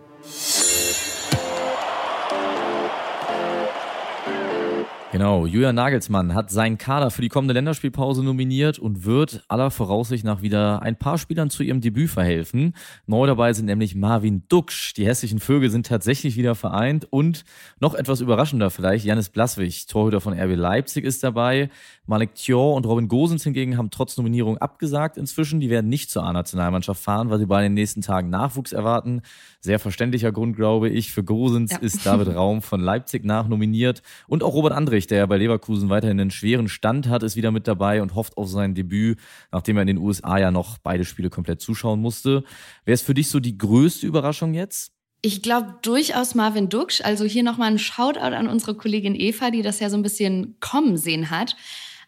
Genau, 5.12 5.46
Julian 5.46 5.76
Nagelsmann 5.76 6.34
hat 6.34 6.52
seinen 6.52 6.78
Kader 6.78 7.12
für 7.12 7.22
die 7.22 7.28
kommende 7.28 7.54
Länderspielpause 7.54 8.24
nominiert 8.24 8.80
und 8.80 9.04
wird 9.04 9.44
aller 9.50 9.70
Voraussicht 9.70 10.24
nach 10.24 10.42
wieder 10.42 10.82
ein 10.84 10.96
paar 10.96 11.18
Spielern 11.18 11.50
zu 11.50 11.64
ihrem 11.64 11.82
Debüt 11.82 12.10
verhelfen. 12.10 12.74
Neu 13.08 13.28
dabei 13.28 13.52
sind 13.52 13.66
nämlich 13.66 13.94
Marvin 13.94 14.44
Duksch. 14.48 14.94
Die 14.96 15.06
hässlichen 15.06 15.42
Vögel 15.42 15.70
sind 15.70 15.86
tatsächlich 15.86 16.38
wieder 16.38 16.56
vereint 16.56 17.08
und 17.10 17.44
noch 17.82 17.94
etwas 17.94 18.22
überraschender 18.22 18.70
vielleicht, 18.70 19.04
Janis 19.04 19.28
Blaswig, 19.28 19.86
Torhüter 19.88 20.22
von 20.22 20.32
RB 20.32 20.56
Leipzig 20.56 21.04
ist 21.04 21.22
dabei. 21.26 21.70
Malik 22.12 22.36
Thior 22.36 22.74
und 22.76 22.86
Robin 22.86 23.08
Gosens 23.08 23.44
hingegen 23.44 23.78
haben 23.78 23.90
trotz 23.90 24.18
Nominierung 24.18 24.58
abgesagt 24.58 25.18
inzwischen. 25.18 25.60
Die 25.60 25.70
werden 25.70 25.90
nicht 25.90 26.10
zur 26.10 26.24
A-Nationalmannschaft 26.24 27.02
fahren, 27.02 27.30
weil 27.30 27.40
sie 27.40 27.46
bei 27.46 27.62
den 27.62 27.74
nächsten 27.74 28.02
Tagen 28.02 28.30
Nachwuchs 28.30 28.74
erwarten. 28.74 29.22
Sehr 29.62 29.80
verständlicher 29.80 30.32
Grund, 30.32 30.56
glaube 30.56 30.90
ich. 30.90 31.12
Für 31.12 31.24
Gosens 31.24 31.72
ja. 31.72 31.78
ist 31.78 32.06
David 32.06 32.28
Raum 32.36 32.62
von 32.62 32.82
Leipzig 32.82 33.24
nachnominiert. 33.24 34.02
Und 34.28 34.44
auch 34.44 34.54
Robert 34.54 34.74
Andrich, 34.74 35.01
der 35.08 35.20
ja 35.20 35.26
bei 35.26 35.38
Leverkusen 35.38 35.90
weiterhin 35.90 36.20
einen 36.20 36.32
schweren 36.32 36.68
Stand 36.68 37.08
hat, 37.08 37.24
ist 37.24 37.36
wieder 37.36 37.52
mit 37.52 37.68
dabei 37.68 38.02
und 38.02 38.16
hofft 38.16 38.38
auf 38.38 38.50
sein 38.50 38.76
Debüt, 38.76 39.20
nachdem 39.52 39.78
er 39.78 39.82
in 39.82 39.88
den 39.88 39.98
USA 39.98 40.38
ja 40.38 40.52
noch 40.52 40.78
beide 40.78 41.06
Spiele 41.06 41.30
komplett 41.30 41.62
zuschauen 41.62 42.02
musste. 42.02 42.44
Wer 42.86 42.94
ist 42.94 43.06
für 43.06 43.14
dich 43.14 43.30
so 43.30 43.40
die 43.40 43.58
größte 43.58 44.08
Überraschung 44.08 44.54
jetzt? 44.54 44.92
Ich 45.22 45.42
glaube 45.44 45.76
durchaus 45.84 46.34
Marvin 46.34 46.70
Duksch. 46.70 47.02
Also 47.02 47.26
hier 47.26 47.44
nochmal 47.44 47.72
ein 47.72 47.80
Shoutout 47.80 48.20
an 48.20 48.48
unsere 48.48 48.76
Kollegin 48.76 49.16
Eva, 49.16 49.52
die 49.52 49.62
das 49.62 49.80
ja 49.80 49.90
so 49.90 49.98
ein 49.98 50.04
bisschen 50.04 50.56
kommen 50.60 50.98
sehen 50.98 51.30
hat. 51.30 51.56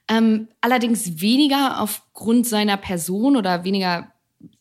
Ähm, 0.10 0.48
allerdings 0.62 1.22
weniger 1.22 1.80
aufgrund 1.80 2.48
seiner 2.48 2.78
Person 2.78 3.38
oder 3.38 3.64
weniger 3.64 4.13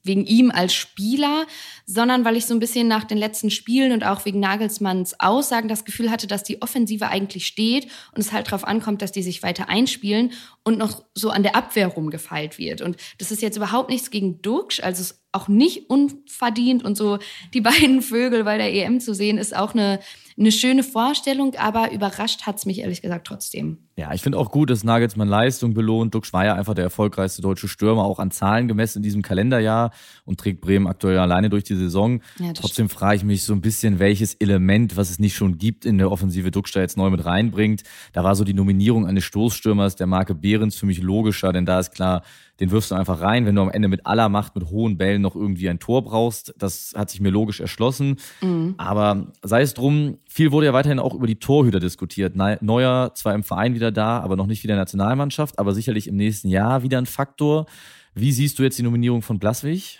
wegen 0.02 0.26
ihm 0.26 0.50
als 0.50 0.74
Spieler, 0.74 1.46
sondern 1.86 2.24
weil 2.24 2.36
ich 2.36 2.46
so 2.46 2.54
ein 2.54 2.60
bisschen 2.60 2.88
nach 2.88 3.04
den 3.04 3.18
letzten 3.18 3.50
Spielen 3.50 3.92
und 3.92 4.04
auch 4.04 4.24
wegen 4.24 4.40
Nagelsmanns 4.40 5.20
Aussagen 5.20 5.68
das 5.68 5.84
Gefühl 5.84 6.10
hatte, 6.10 6.26
dass 6.26 6.42
die 6.42 6.60
Offensive 6.62 7.08
eigentlich 7.08 7.46
steht 7.46 7.88
und 8.14 8.20
es 8.20 8.32
halt 8.32 8.48
darauf 8.48 8.64
ankommt, 8.64 9.02
dass 9.02 9.12
die 9.12 9.22
sich 9.22 9.42
weiter 9.42 9.68
einspielen 9.68 10.32
und 10.64 10.78
noch 10.78 11.04
so 11.14 11.30
an 11.30 11.42
der 11.42 11.56
Abwehr 11.56 11.88
rumgefeilt 11.88 12.58
wird. 12.58 12.80
Und 12.80 12.96
das 13.18 13.30
ist 13.30 13.42
jetzt 13.42 13.56
überhaupt 13.56 13.90
nichts 13.90 14.10
gegen 14.10 14.42
Duxch, 14.42 14.82
also 14.82 15.14
auch 15.32 15.48
nicht 15.48 15.88
unverdient 15.88 16.84
und 16.84 16.96
so 16.96 17.18
die 17.54 17.60
beiden 17.62 18.02
Vögel 18.02 18.44
bei 18.44 18.58
der 18.58 18.72
EM 18.72 19.00
zu 19.00 19.14
sehen, 19.14 19.38
ist 19.38 19.56
auch 19.56 19.74
eine 19.74 20.00
eine 20.38 20.52
schöne 20.52 20.82
Vorstellung, 20.82 21.54
aber 21.56 21.92
überrascht 21.92 22.42
hat 22.42 22.56
es 22.56 22.66
mich 22.66 22.80
ehrlich 22.80 23.02
gesagt 23.02 23.26
trotzdem. 23.26 23.78
Ja, 23.96 24.14
ich 24.14 24.22
finde 24.22 24.38
auch 24.38 24.50
gut, 24.50 24.70
dass 24.70 24.84
Nagelsmann 24.84 25.28
Leistung 25.28 25.74
belohnt. 25.74 26.14
Duck 26.14 26.32
war 26.32 26.46
ja 26.46 26.54
einfach 26.54 26.72
der 26.72 26.84
erfolgreichste 26.84 27.42
deutsche 27.42 27.68
Stürmer, 27.68 28.04
auch 28.04 28.18
an 28.18 28.30
Zahlen 28.30 28.66
gemessen 28.66 28.98
in 28.98 29.02
diesem 29.02 29.20
Kalenderjahr 29.20 29.90
und 30.24 30.40
trägt 30.40 30.62
Bremen 30.62 30.86
aktuell 30.86 31.18
alleine 31.18 31.50
durch 31.50 31.64
die 31.64 31.76
Saison. 31.76 32.22
Ja, 32.38 32.52
Trotzdem 32.54 32.88
frage 32.88 33.16
ich 33.16 33.24
mich 33.24 33.42
so 33.42 33.52
ein 33.52 33.60
bisschen, 33.60 33.98
welches 33.98 34.34
Element, 34.34 34.96
was 34.96 35.10
es 35.10 35.18
nicht 35.18 35.36
schon 35.36 35.58
gibt 35.58 35.84
in 35.84 35.98
der 35.98 36.10
Offensive 36.10 36.50
Duckster 36.50 36.80
jetzt 36.80 36.96
neu 36.96 37.10
mit 37.10 37.24
reinbringt. 37.24 37.82
Da 38.14 38.24
war 38.24 38.34
so 38.34 38.44
die 38.44 38.54
Nominierung 38.54 39.06
eines 39.06 39.24
Stoßstürmers 39.24 39.96
der 39.96 40.06
Marke 40.06 40.34
Behrens 40.34 40.76
für 40.76 40.86
mich 40.86 41.02
logischer, 41.02 41.52
denn 41.52 41.66
da 41.66 41.78
ist 41.78 41.92
klar, 41.92 42.22
den 42.62 42.70
wirfst 42.70 42.92
du 42.92 42.94
einfach 42.94 43.20
rein, 43.20 43.44
wenn 43.44 43.56
du 43.56 43.62
am 43.62 43.72
Ende 43.72 43.88
mit 43.88 44.06
aller 44.06 44.28
Macht, 44.28 44.54
mit 44.54 44.70
hohen 44.70 44.96
Bällen 44.96 45.20
noch 45.20 45.34
irgendwie 45.34 45.68
ein 45.68 45.80
Tor 45.80 46.04
brauchst. 46.04 46.54
Das 46.56 46.92
hat 46.94 47.10
sich 47.10 47.20
mir 47.20 47.30
logisch 47.30 47.58
erschlossen. 47.58 48.20
Mhm. 48.40 48.76
Aber 48.78 49.32
sei 49.42 49.62
es 49.62 49.74
drum, 49.74 50.18
viel 50.28 50.52
wurde 50.52 50.66
ja 50.66 50.72
weiterhin 50.72 51.00
auch 51.00 51.12
über 51.12 51.26
die 51.26 51.40
Torhüter 51.40 51.80
diskutiert. 51.80 52.36
Neuer 52.36 53.14
zwar 53.16 53.34
im 53.34 53.42
Verein 53.42 53.74
wieder 53.74 53.90
da, 53.90 54.20
aber 54.20 54.36
noch 54.36 54.46
nicht 54.46 54.62
wieder 54.62 54.74
in 54.74 54.76
der 54.76 54.82
Nationalmannschaft, 54.82 55.58
aber 55.58 55.74
sicherlich 55.74 56.06
im 56.06 56.14
nächsten 56.14 56.50
Jahr 56.50 56.84
wieder 56.84 56.98
ein 56.98 57.06
Faktor. 57.06 57.66
Wie 58.14 58.30
siehst 58.30 58.60
du 58.60 58.62
jetzt 58.62 58.78
die 58.78 58.84
Nominierung 58.84 59.22
von 59.22 59.40
Blaswig? 59.40 59.98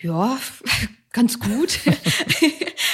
Ja, 0.00 0.38
ganz 1.12 1.38
gut. 1.38 1.80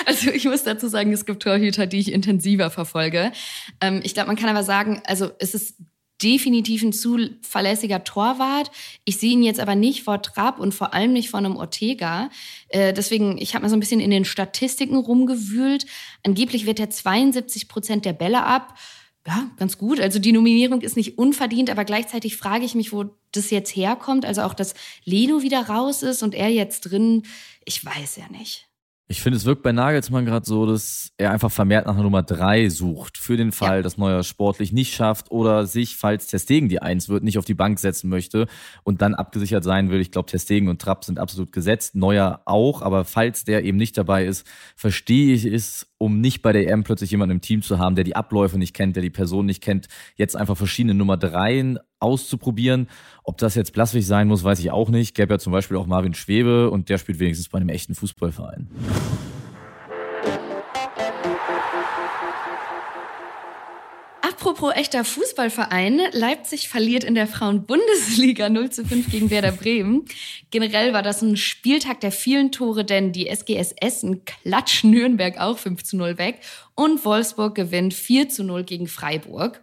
Also 0.06 0.30
ich 0.30 0.44
muss 0.44 0.64
dazu 0.64 0.86
sagen, 0.88 1.12
es 1.14 1.24
gibt 1.24 1.42
Torhüter, 1.42 1.86
die 1.86 1.98
ich 1.98 2.12
intensiver 2.12 2.70
verfolge. 2.70 3.32
Ähm, 3.80 4.00
ich 4.04 4.12
glaube, 4.12 4.26
man 4.26 4.36
kann 4.36 4.50
aber 4.50 4.62
sagen, 4.62 5.00
also 5.06 5.30
es 5.38 5.54
ist 5.54 5.76
definitiv 6.24 6.82
ein 6.82 6.92
zuverlässiger 6.92 8.02
Torwart. 8.02 8.70
Ich 9.04 9.18
sehe 9.18 9.32
ihn 9.32 9.42
jetzt 9.42 9.60
aber 9.60 9.74
nicht 9.74 10.02
vor 10.02 10.22
Trapp 10.22 10.58
und 10.58 10.74
vor 10.74 10.94
allem 10.94 11.12
nicht 11.12 11.30
vor 11.30 11.38
einem 11.38 11.56
Ortega. 11.56 12.30
Äh, 12.68 12.94
deswegen, 12.94 13.36
ich 13.38 13.54
habe 13.54 13.64
mal 13.64 13.68
so 13.68 13.76
ein 13.76 13.80
bisschen 13.80 14.00
in 14.00 14.10
den 14.10 14.24
Statistiken 14.24 14.96
rumgewühlt. 14.96 15.86
Angeblich 16.24 16.66
wird 16.66 16.80
er 16.80 16.90
72 16.90 17.68
Prozent 17.68 18.04
der 18.04 18.14
Bälle 18.14 18.42
ab. 18.44 18.78
Ja, 19.26 19.50
ganz 19.56 19.78
gut. 19.78 20.00
Also 20.00 20.18
die 20.18 20.32
Nominierung 20.32 20.80
ist 20.80 20.96
nicht 20.96 21.18
unverdient, 21.18 21.70
aber 21.70 21.84
gleichzeitig 21.84 22.36
frage 22.36 22.64
ich 22.64 22.74
mich, 22.74 22.92
wo 22.92 23.04
das 23.32 23.50
jetzt 23.50 23.74
herkommt. 23.74 24.24
Also 24.24 24.42
auch, 24.42 24.54
dass 24.54 24.74
Leno 25.04 25.42
wieder 25.42 25.66
raus 25.68 26.02
ist 26.02 26.22
und 26.22 26.34
er 26.34 26.48
jetzt 26.48 26.82
drin. 26.82 27.22
Ich 27.64 27.84
weiß 27.84 28.16
ja 28.16 28.28
nicht. 28.28 28.66
Ich 29.06 29.20
finde, 29.20 29.36
es 29.36 29.44
wirkt 29.44 29.62
bei 29.62 29.72
Nagelsmann 29.72 30.24
gerade 30.24 30.46
so, 30.46 30.64
dass 30.64 31.12
er 31.18 31.30
einfach 31.30 31.52
vermehrt 31.52 31.84
nach 31.84 31.92
einer 31.92 32.04
Nummer 32.04 32.22
drei 32.22 32.70
sucht. 32.70 33.18
Für 33.18 33.36
den 33.36 33.52
Fall, 33.52 33.76
ja. 33.76 33.82
dass 33.82 33.98
Neuer 33.98 34.22
sportlich 34.22 34.72
nicht 34.72 34.94
schafft 34.94 35.30
oder 35.30 35.66
sich, 35.66 35.96
falls 35.96 36.26
Testegen 36.26 36.70
die 36.70 36.80
Eins 36.80 37.10
wird, 37.10 37.22
nicht 37.22 37.36
auf 37.36 37.44
die 37.44 37.52
Bank 37.52 37.78
setzen 37.78 38.08
möchte 38.08 38.46
und 38.82 39.02
dann 39.02 39.14
abgesichert 39.14 39.62
sein 39.62 39.90
will. 39.90 40.00
Ich 40.00 40.10
glaube, 40.10 40.30
Testegen 40.30 40.70
und 40.70 40.80
Trapp 40.80 41.04
sind 41.04 41.18
absolut 41.18 41.52
gesetzt. 41.52 41.94
Neuer 41.94 42.40
auch. 42.46 42.80
Aber 42.80 43.04
falls 43.04 43.44
der 43.44 43.64
eben 43.64 43.76
nicht 43.76 43.98
dabei 43.98 44.24
ist, 44.24 44.46
verstehe 44.74 45.34
ich 45.34 45.44
es, 45.44 45.86
um 45.98 46.22
nicht 46.22 46.40
bei 46.40 46.54
der 46.54 46.66
EM 46.66 46.82
plötzlich 46.82 47.10
jemanden 47.10 47.36
im 47.36 47.40
Team 47.42 47.60
zu 47.60 47.78
haben, 47.78 47.96
der 47.96 48.04
die 48.04 48.16
Abläufe 48.16 48.56
nicht 48.56 48.74
kennt, 48.74 48.96
der 48.96 49.02
die 49.02 49.10
Person 49.10 49.44
nicht 49.44 49.62
kennt, 49.62 49.86
jetzt 50.16 50.34
einfach 50.34 50.56
verschiedene 50.56 50.94
Nummer 50.94 51.18
dreien 51.18 51.78
auszuprobieren. 52.00 52.88
Ob 53.22 53.38
das 53.38 53.54
jetzt 53.54 53.72
Blaswig 53.72 54.06
sein 54.06 54.28
muss, 54.28 54.44
weiß 54.44 54.58
ich 54.60 54.70
auch 54.70 54.90
nicht. 54.90 55.14
Gäbe 55.14 55.34
ja 55.34 55.38
zum 55.38 55.52
Beispiel 55.52 55.76
auch 55.76 55.86
Marvin 55.86 56.14
Schwebe 56.14 56.70
und 56.70 56.88
der 56.88 56.98
spielt 56.98 57.18
wenigstens 57.18 57.48
bei 57.48 57.58
einem 57.58 57.68
echten 57.68 57.94
Fußballverein. 57.94 58.68
Apropos 64.44 64.74
echter 64.74 65.04
Fußballverein, 65.04 66.00
Leipzig 66.12 66.68
verliert 66.68 67.02
in 67.02 67.14
der 67.14 67.26
Frauen-Bundesliga 67.26 68.50
0 68.50 68.68
zu 68.68 68.84
5 68.84 69.10
gegen 69.10 69.30
Werder 69.30 69.52
Bremen. 69.52 70.04
Generell 70.50 70.92
war 70.92 71.02
das 71.02 71.22
ein 71.22 71.38
Spieltag 71.38 72.00
der 72.00 72.12
vielen 72.12 72.52
Tore, 72.52 72.84
denn 72.84 73.12
die 73.12 73.28
SGS 73.28 73.72
Essen 73.80 74.26
klatscht 74.26 74.84
Nürnberg 74.84 75.40
auch 75.40 75.56
5 75.56 75.84
zu 75.84 75.96
0 75.96 76.18
weg 76.18 76.40
und 76.74 77.04
Wolfsburg 77.06 77.54
gewinnt 77.54 77.94
4 77.94 78.28
zu 78.28 78.44
0 78.44 78.64
gegen 78.64 78.86
Freiburg. 78.86 79.62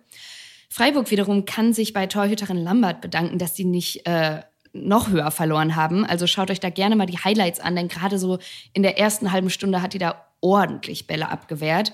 Freiburg 0.71 1.11
wiederum 1.11 1.43
kann 1.43 1.73
sich 1.73 1.91
bei 1.91 2.07
Torhüterin 2.07 2.55
Lambert 2.55 3.01
bedanken, 3.01 3.37
dass 3.37 3.57
sie 3.57 3.65
nicht 3.65 4.07
äh, 4.07 4.41
noch 4.71 5.09
höher 5.09 5.29
verloren 5.29 5.75
haben. 5.75 6.05
Also 6.05 6.27
schaut 6.27 6.49
euch 6.49 6.61
da 6.61 6.69
gerne 6.69 6.95
mal 6.95 7.07
die 7.07 7.17
Highlights 7.17 7.59
an, 7.59 7.75
denn 7.75 7.89
gerade 7.89 8.17
so 8.17 8.39
in 8.71 8.81
der 8.81 8.97
ersten 8.97 9.33
halben 9.33 9.49
Stunde 9.49 9.81
hat 9.81 9.93
die 9.93 9.97
da 9.97 10.25
ordentlich 10.39 11.07
Bälle 11.07 11.27
abgewehrt. 11.27 11.91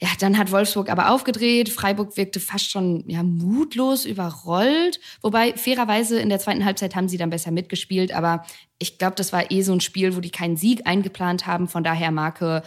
Ja, 0.00 0.08
dann 0.20 0.38
hat 0.38 0.52
Wolfsburg 0.52 0.88
aber 0.88 1.10
aufgedreht. 1.10 1.68
Freiburg 1.68 2.16
wirkte 2.16 2.40
fast 2.40 2.70
schon 2.70 3.04
ja, 3.08 3.22
mutlos 3.22 4.06
überrollt. 4.06 5.00
Wobei, 5.20 5.54
fairerweise, 5.54 6.18
in 6.18 6.30
der 6.30 6.38
zweiten 6.38 6.64
Halbzeit 6.64 6.96
haben 6.96 7.08
sie 7.08 7.18
dann 7.18 7.30
besser 7.30 7.50
mitgespielt. 7.50 8.12
Aber 8.12 8.44
ich 8.78 8.96
glaube, 8.96 9.16
das 9.16 9.34
war 9.34 9.50
eh 9.50 9.60
so 9.60 9.72
ein 9.72 9.82
Spiel, 9.82 10.16
wo 10.16 10.20
die 10.20 10.30
keinen 10.30 10.56
Sieg 10.56 10.86
eingeplant 10.86 11.46
haben. 11.46 11.68
Von 11.68 11.84
daher 11.84 12.10
Marke 12.10 12.62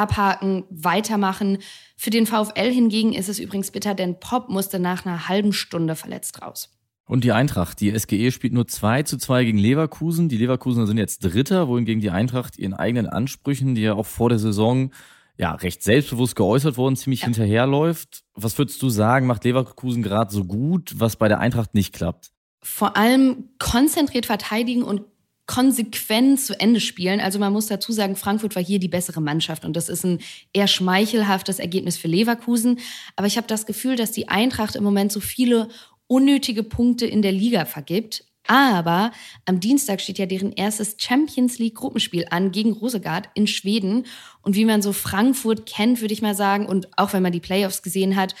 abhaken, 0.00 0.64
weitermachen. 0.70 1.58
Für 1.96 2.10
den 2.10 2.26
VfL 2.26 2.72
hingegen 2.72 3.12
ist 3.12 3.28
es 3.28 3.38
übrigens 3.38 3.70
bitter, 3.70 3.94
denn 3.94 4.18
Pop 4.18 4.48
musste 4.48 4.78
nach 4.78 5.04
einer 5.04 5.28
halben 5.28 5.52
Stunde 5.52 5.94
verletzt 5.94 6.42
raus. 6.42 6.70
Und 7.06 7.24
die 7.24 7.32
Eintracht, 7.32 7.80
die 7.80 7.96
SGE 7.98 8.30
spielt 8.30 8.52
nur 8.52 8.68
2 8.68 9.02
zu 9.02 9.18
2 9.18 9.44
gegen 9.44 9.58
Leverkusen. 9.58 10.28
Die 10.28 10.36
Leverkusener 10.36 10.86
sind 10.86 10.96
jetzt 10.96 11.24
Dritter, 11.24 11.66
wohingegen 11.66 12.00
die 12.00 12.10
Eintracht 12.10 12.56
ihren 12.56 12.72
eigenen 12.72 13.06
Ansprüchen, 13.06 13.74
die 13.74 13.82
ja 13.82 13.94
auch 13.94 14.06
vor 14.06 14.28
der 14.28 14.38
Saison 14.38 14.92
ja 15.36 15.52
recht 15.54 15.82
selbstbewusst 15.82 16.36
geäußert 16.36 16.76
wurden, 16.76 16.96
ziemlich 16.96 17.22
ja. 17.22 17.24
hinterherläuft. 17.26 18.22
Was 18.34 18.56
würdest 18.58 18.80
du 18.80 18.90
sagen, 18.90 19.26
macht 19.26 19.44
Leverkusen 19.44 20.04
gerade 20.04 20.32
so 20.32 20.44
gut, 20.44 20.94
was 20.98 21.16
bei 21.16 21.26
der 21.26 21.40
Eintracht 21.40 21.74
nicht 21.74 21.92
klappt? 21.92 22.30
Vor 22.62 22.96
allem 22.96 23.48
konzentriert 23.58 24.26
verteidigen 24.26 24.82
und 24.82 25.02
konsequent 25.50 26.40
zu 26.40 26.58
Ende 26.60 26.78
spielen. 26.78 27.18
Also 27.18 27.40
man 27.40 27.52
muss 27.52 27.66
dazu 27.66 27.90
sagen, 27.90 28.14
Frankfurt 28.14 28.54
war 28.54 28.62
hier 28.62 28.78
die 28.78 28.86
bessere 28.86 29.20
Mannschaft 29.20 29.64
und 29.64 29.74
das 29.74 29.88
ist 29.88 30.04
ein 30.04 30.20
eher 30.52 30.68
schmeichelhaftes 30.68 31.58
Ergebnis 31.58 31.96
für 31.96 32.06
Leverkusen. 32.06 32.78
Aber 33.16 33.26
ich 33.26 33.36
habe 33.36 33.48
das 33.48 33.66
Gefühl, 33.66 33.96
dass 33.96 34.12
die 34.12 34.28
Eintracht 34.28 34.76
im 34.76 34.84
Moment 34.84 35.10
so 35.10 35.18
viele 35.18 35.66
unnötige 36.06 36.62
Punkte 36.62 37.04
in 37.04 37.20
der 37.20 37.32
Liga 37.32 37.64
vergibt. 37.64 38.24
Aber 38.46 39.10
am 39.44 39.58
Dienstag 39.58 40.00
steht 40.00 40.18
ja 40.18 40.26
deren 40.26 40.52
erstes 40.52 40.94
Champions 40.98 41.58
League 41.58 41.74
Gruppenspiel 41.74 42.26
an 42.30 42.52
gegen 42.52 42.70
Rosegard 42.70 43.28
in 43.34 43.48
Schweden. 43.48 44.06
Und 44.42 44.54
wie 44.54 44.64
man 44.64 44.82
so 44.82 44.92
Frankfurt 44.92 45.66
kennt, 45.66 46.00
würde 46.00 46.14
ich 46.14 46.22
mal 46.22 46.36
sagen, 46.36 46.66
und 46.66 46.86
auch 46.96 47.12
wenn 47.12 47.24
man 47.24 47.32
die 47.32 47.40
Playoffs 47.40 47.82
gesehen 47.82 48.14
hat, 48.14 48.36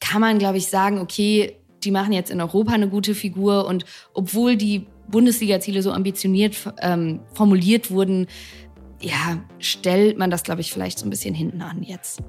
kann 0.00 0.20
man, 0.20 0.40
glaube 0.40 0.58
ich, 0.58 0.66
sagen, 0.66 0.98
okay, 0.98 1.54
die 1.84 1.92
machen 1.92 2.12
jetzt 2.12 2.32
in 2.32 2.40
Europa 2.40 2.72
eine 2.72 2.88
gute 2.88 3.14
Figur. 3.14 3.66
Und 3.66 3.84
obwohl 4.14 4.56
die 4.56 4.86
Bundesliga-Ziele 5.10 5.82
so 5.82 5.92
ambitioniert 5.92 6.56
ähm, 6.80 7.20
formuliert 7.34 7.90
wurden, 7.90 8.26
ja, 9.00 9.42
stellt 9.58 10.18
man 10.18 10.30
das, 10.30 10.42
glaube 10.42 10.60
ich, 10.60 10.72
vielleicht 10.72 10.98
so 10.98 11.06
ein 11.06 11.10
bisschen 11.10 11.34
hinten 11.34 11.62
an 11.62 11.82
jetzt. 11.82 12.22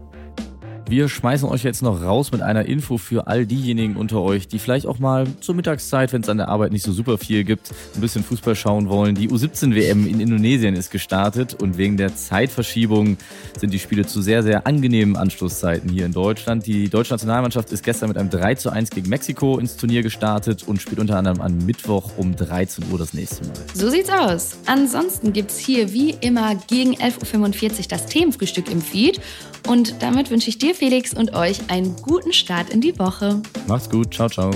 Wir 0.92 1.08
schmeißen 1.08 1.48
euch 1.48 1.64
jetzt 1.64 1.82
noch 1.82 2.02
raus 2.04 2.34
mit 2.34 2.42
einer 2.42 2.66
Info 2.66 2.98
für 2.98 3.28
all 3.28 3.46
diejenigen 3.46 3.96
unter 3.96 4.20
euch, 4.20 4.50
die 4.50 4.60
vielleicht 4.60 4.86
auch 4.86 5.00
mal 5.00 5.26
zur 5.40 5.56
Mittagszeit, 5.56 6.12
wenn 6.12 6.22
es 6.22 6.28
an 6.28 6.36
der 6.36 6.50
Arbeit 6.50 6.74
nicht 6.74 6.84
so 6.84 6.92
super 6.92 7.18
viel 7.18 7.46
gibt, 7.46 7.72
ein 7.96 8.02
bisschen 8.02 8.26
Fußball 8.26 8.58
schauen 8.58 8.90
wollen. 8.90 9.16
Die 9.16 9.30
U17-WM 9.30 10.06
in 10.06 10.20
Indonesien 10.20 10.76
ist 10.76 10.92
gestartet 10.92 11.54
und 11.54 11.78
wegen 11.78 11.96
der 11.96 12.14
Zeitverschiebung 12.18 13.16
sind 13.58 13.74
die 13.74 13.80
Spiele 13.80 14.06
zu 14.06 14.22
sehr, 14.22 14.44
sehr 14.44 14.68
angenehmen 14.68 15.16
Anschlusszeiten 15.16 15.90
hier 15.90 16.06
in 16.06 16.12
Deutschland. 16.12 16.68
Die 16.68 16.90
deutsche 16.90 17.14
Nationalmannschaft 17.14 17.72
ist 17.72 17.86
gestern 17.86 18.10
mit 18.10 18.18
einem 18.18 18.30
3 18.30 18.56
zu 18.56 18.70
1 18.70 18.90
gegen 18.90 19.08
Mexiko 19.08 19.60
ins 19.60 19.78
Turnier 19.78 20.04
gestartet 20.04 20.68
und 20.68 20.82
spielt 20.82 21.00
unter 21.00 21.16
anderem 21.16 21.40
am 21.40 21.58
Mittwoch 21.60 22.18
um 22.18 22.36
13 22.36 22.92
Uhr 22.92 22.98
das 22.98 23.14
nächste 23.14 23.46
Mal. 23.46 23.54
So 23.74 23.90
sieht's 23.90 24.10
aus. 24.10 24.58
Ansonsten 24.66 25.32
gibt 25.32 25.52
es 25.52 25.58
hier 25.58 25.94
wie 25.94 26.18
immer 26.20 26.56
gegen 26.68 26.96
11.45 26.96 27.80
Uhr 27.80 27.86
das 27.88 28.08
Themenfrühstück 28.08 28.70
im 28.70 28.82
Feed. 28.82 29.22
Und 29.68 30.02
damit 30.02 30.32
wünsche 30.32 30.50
ich 30.50 30.58
dir, 30.58 30.74
Felix, 30.82 31.14
und 31.14 31.36
euch 31.36 31.60
einen 31.70 31.96
guten 31.98 32.34
Start 32.34 32.72
in 32.72 32.82
die 32.82 32.98
Woche. 32.98 33.40
Macht's 33.68 33.88
gut. 33.88 34.12
Ciao, 34.12 34.28
ciao. 34.28 34.50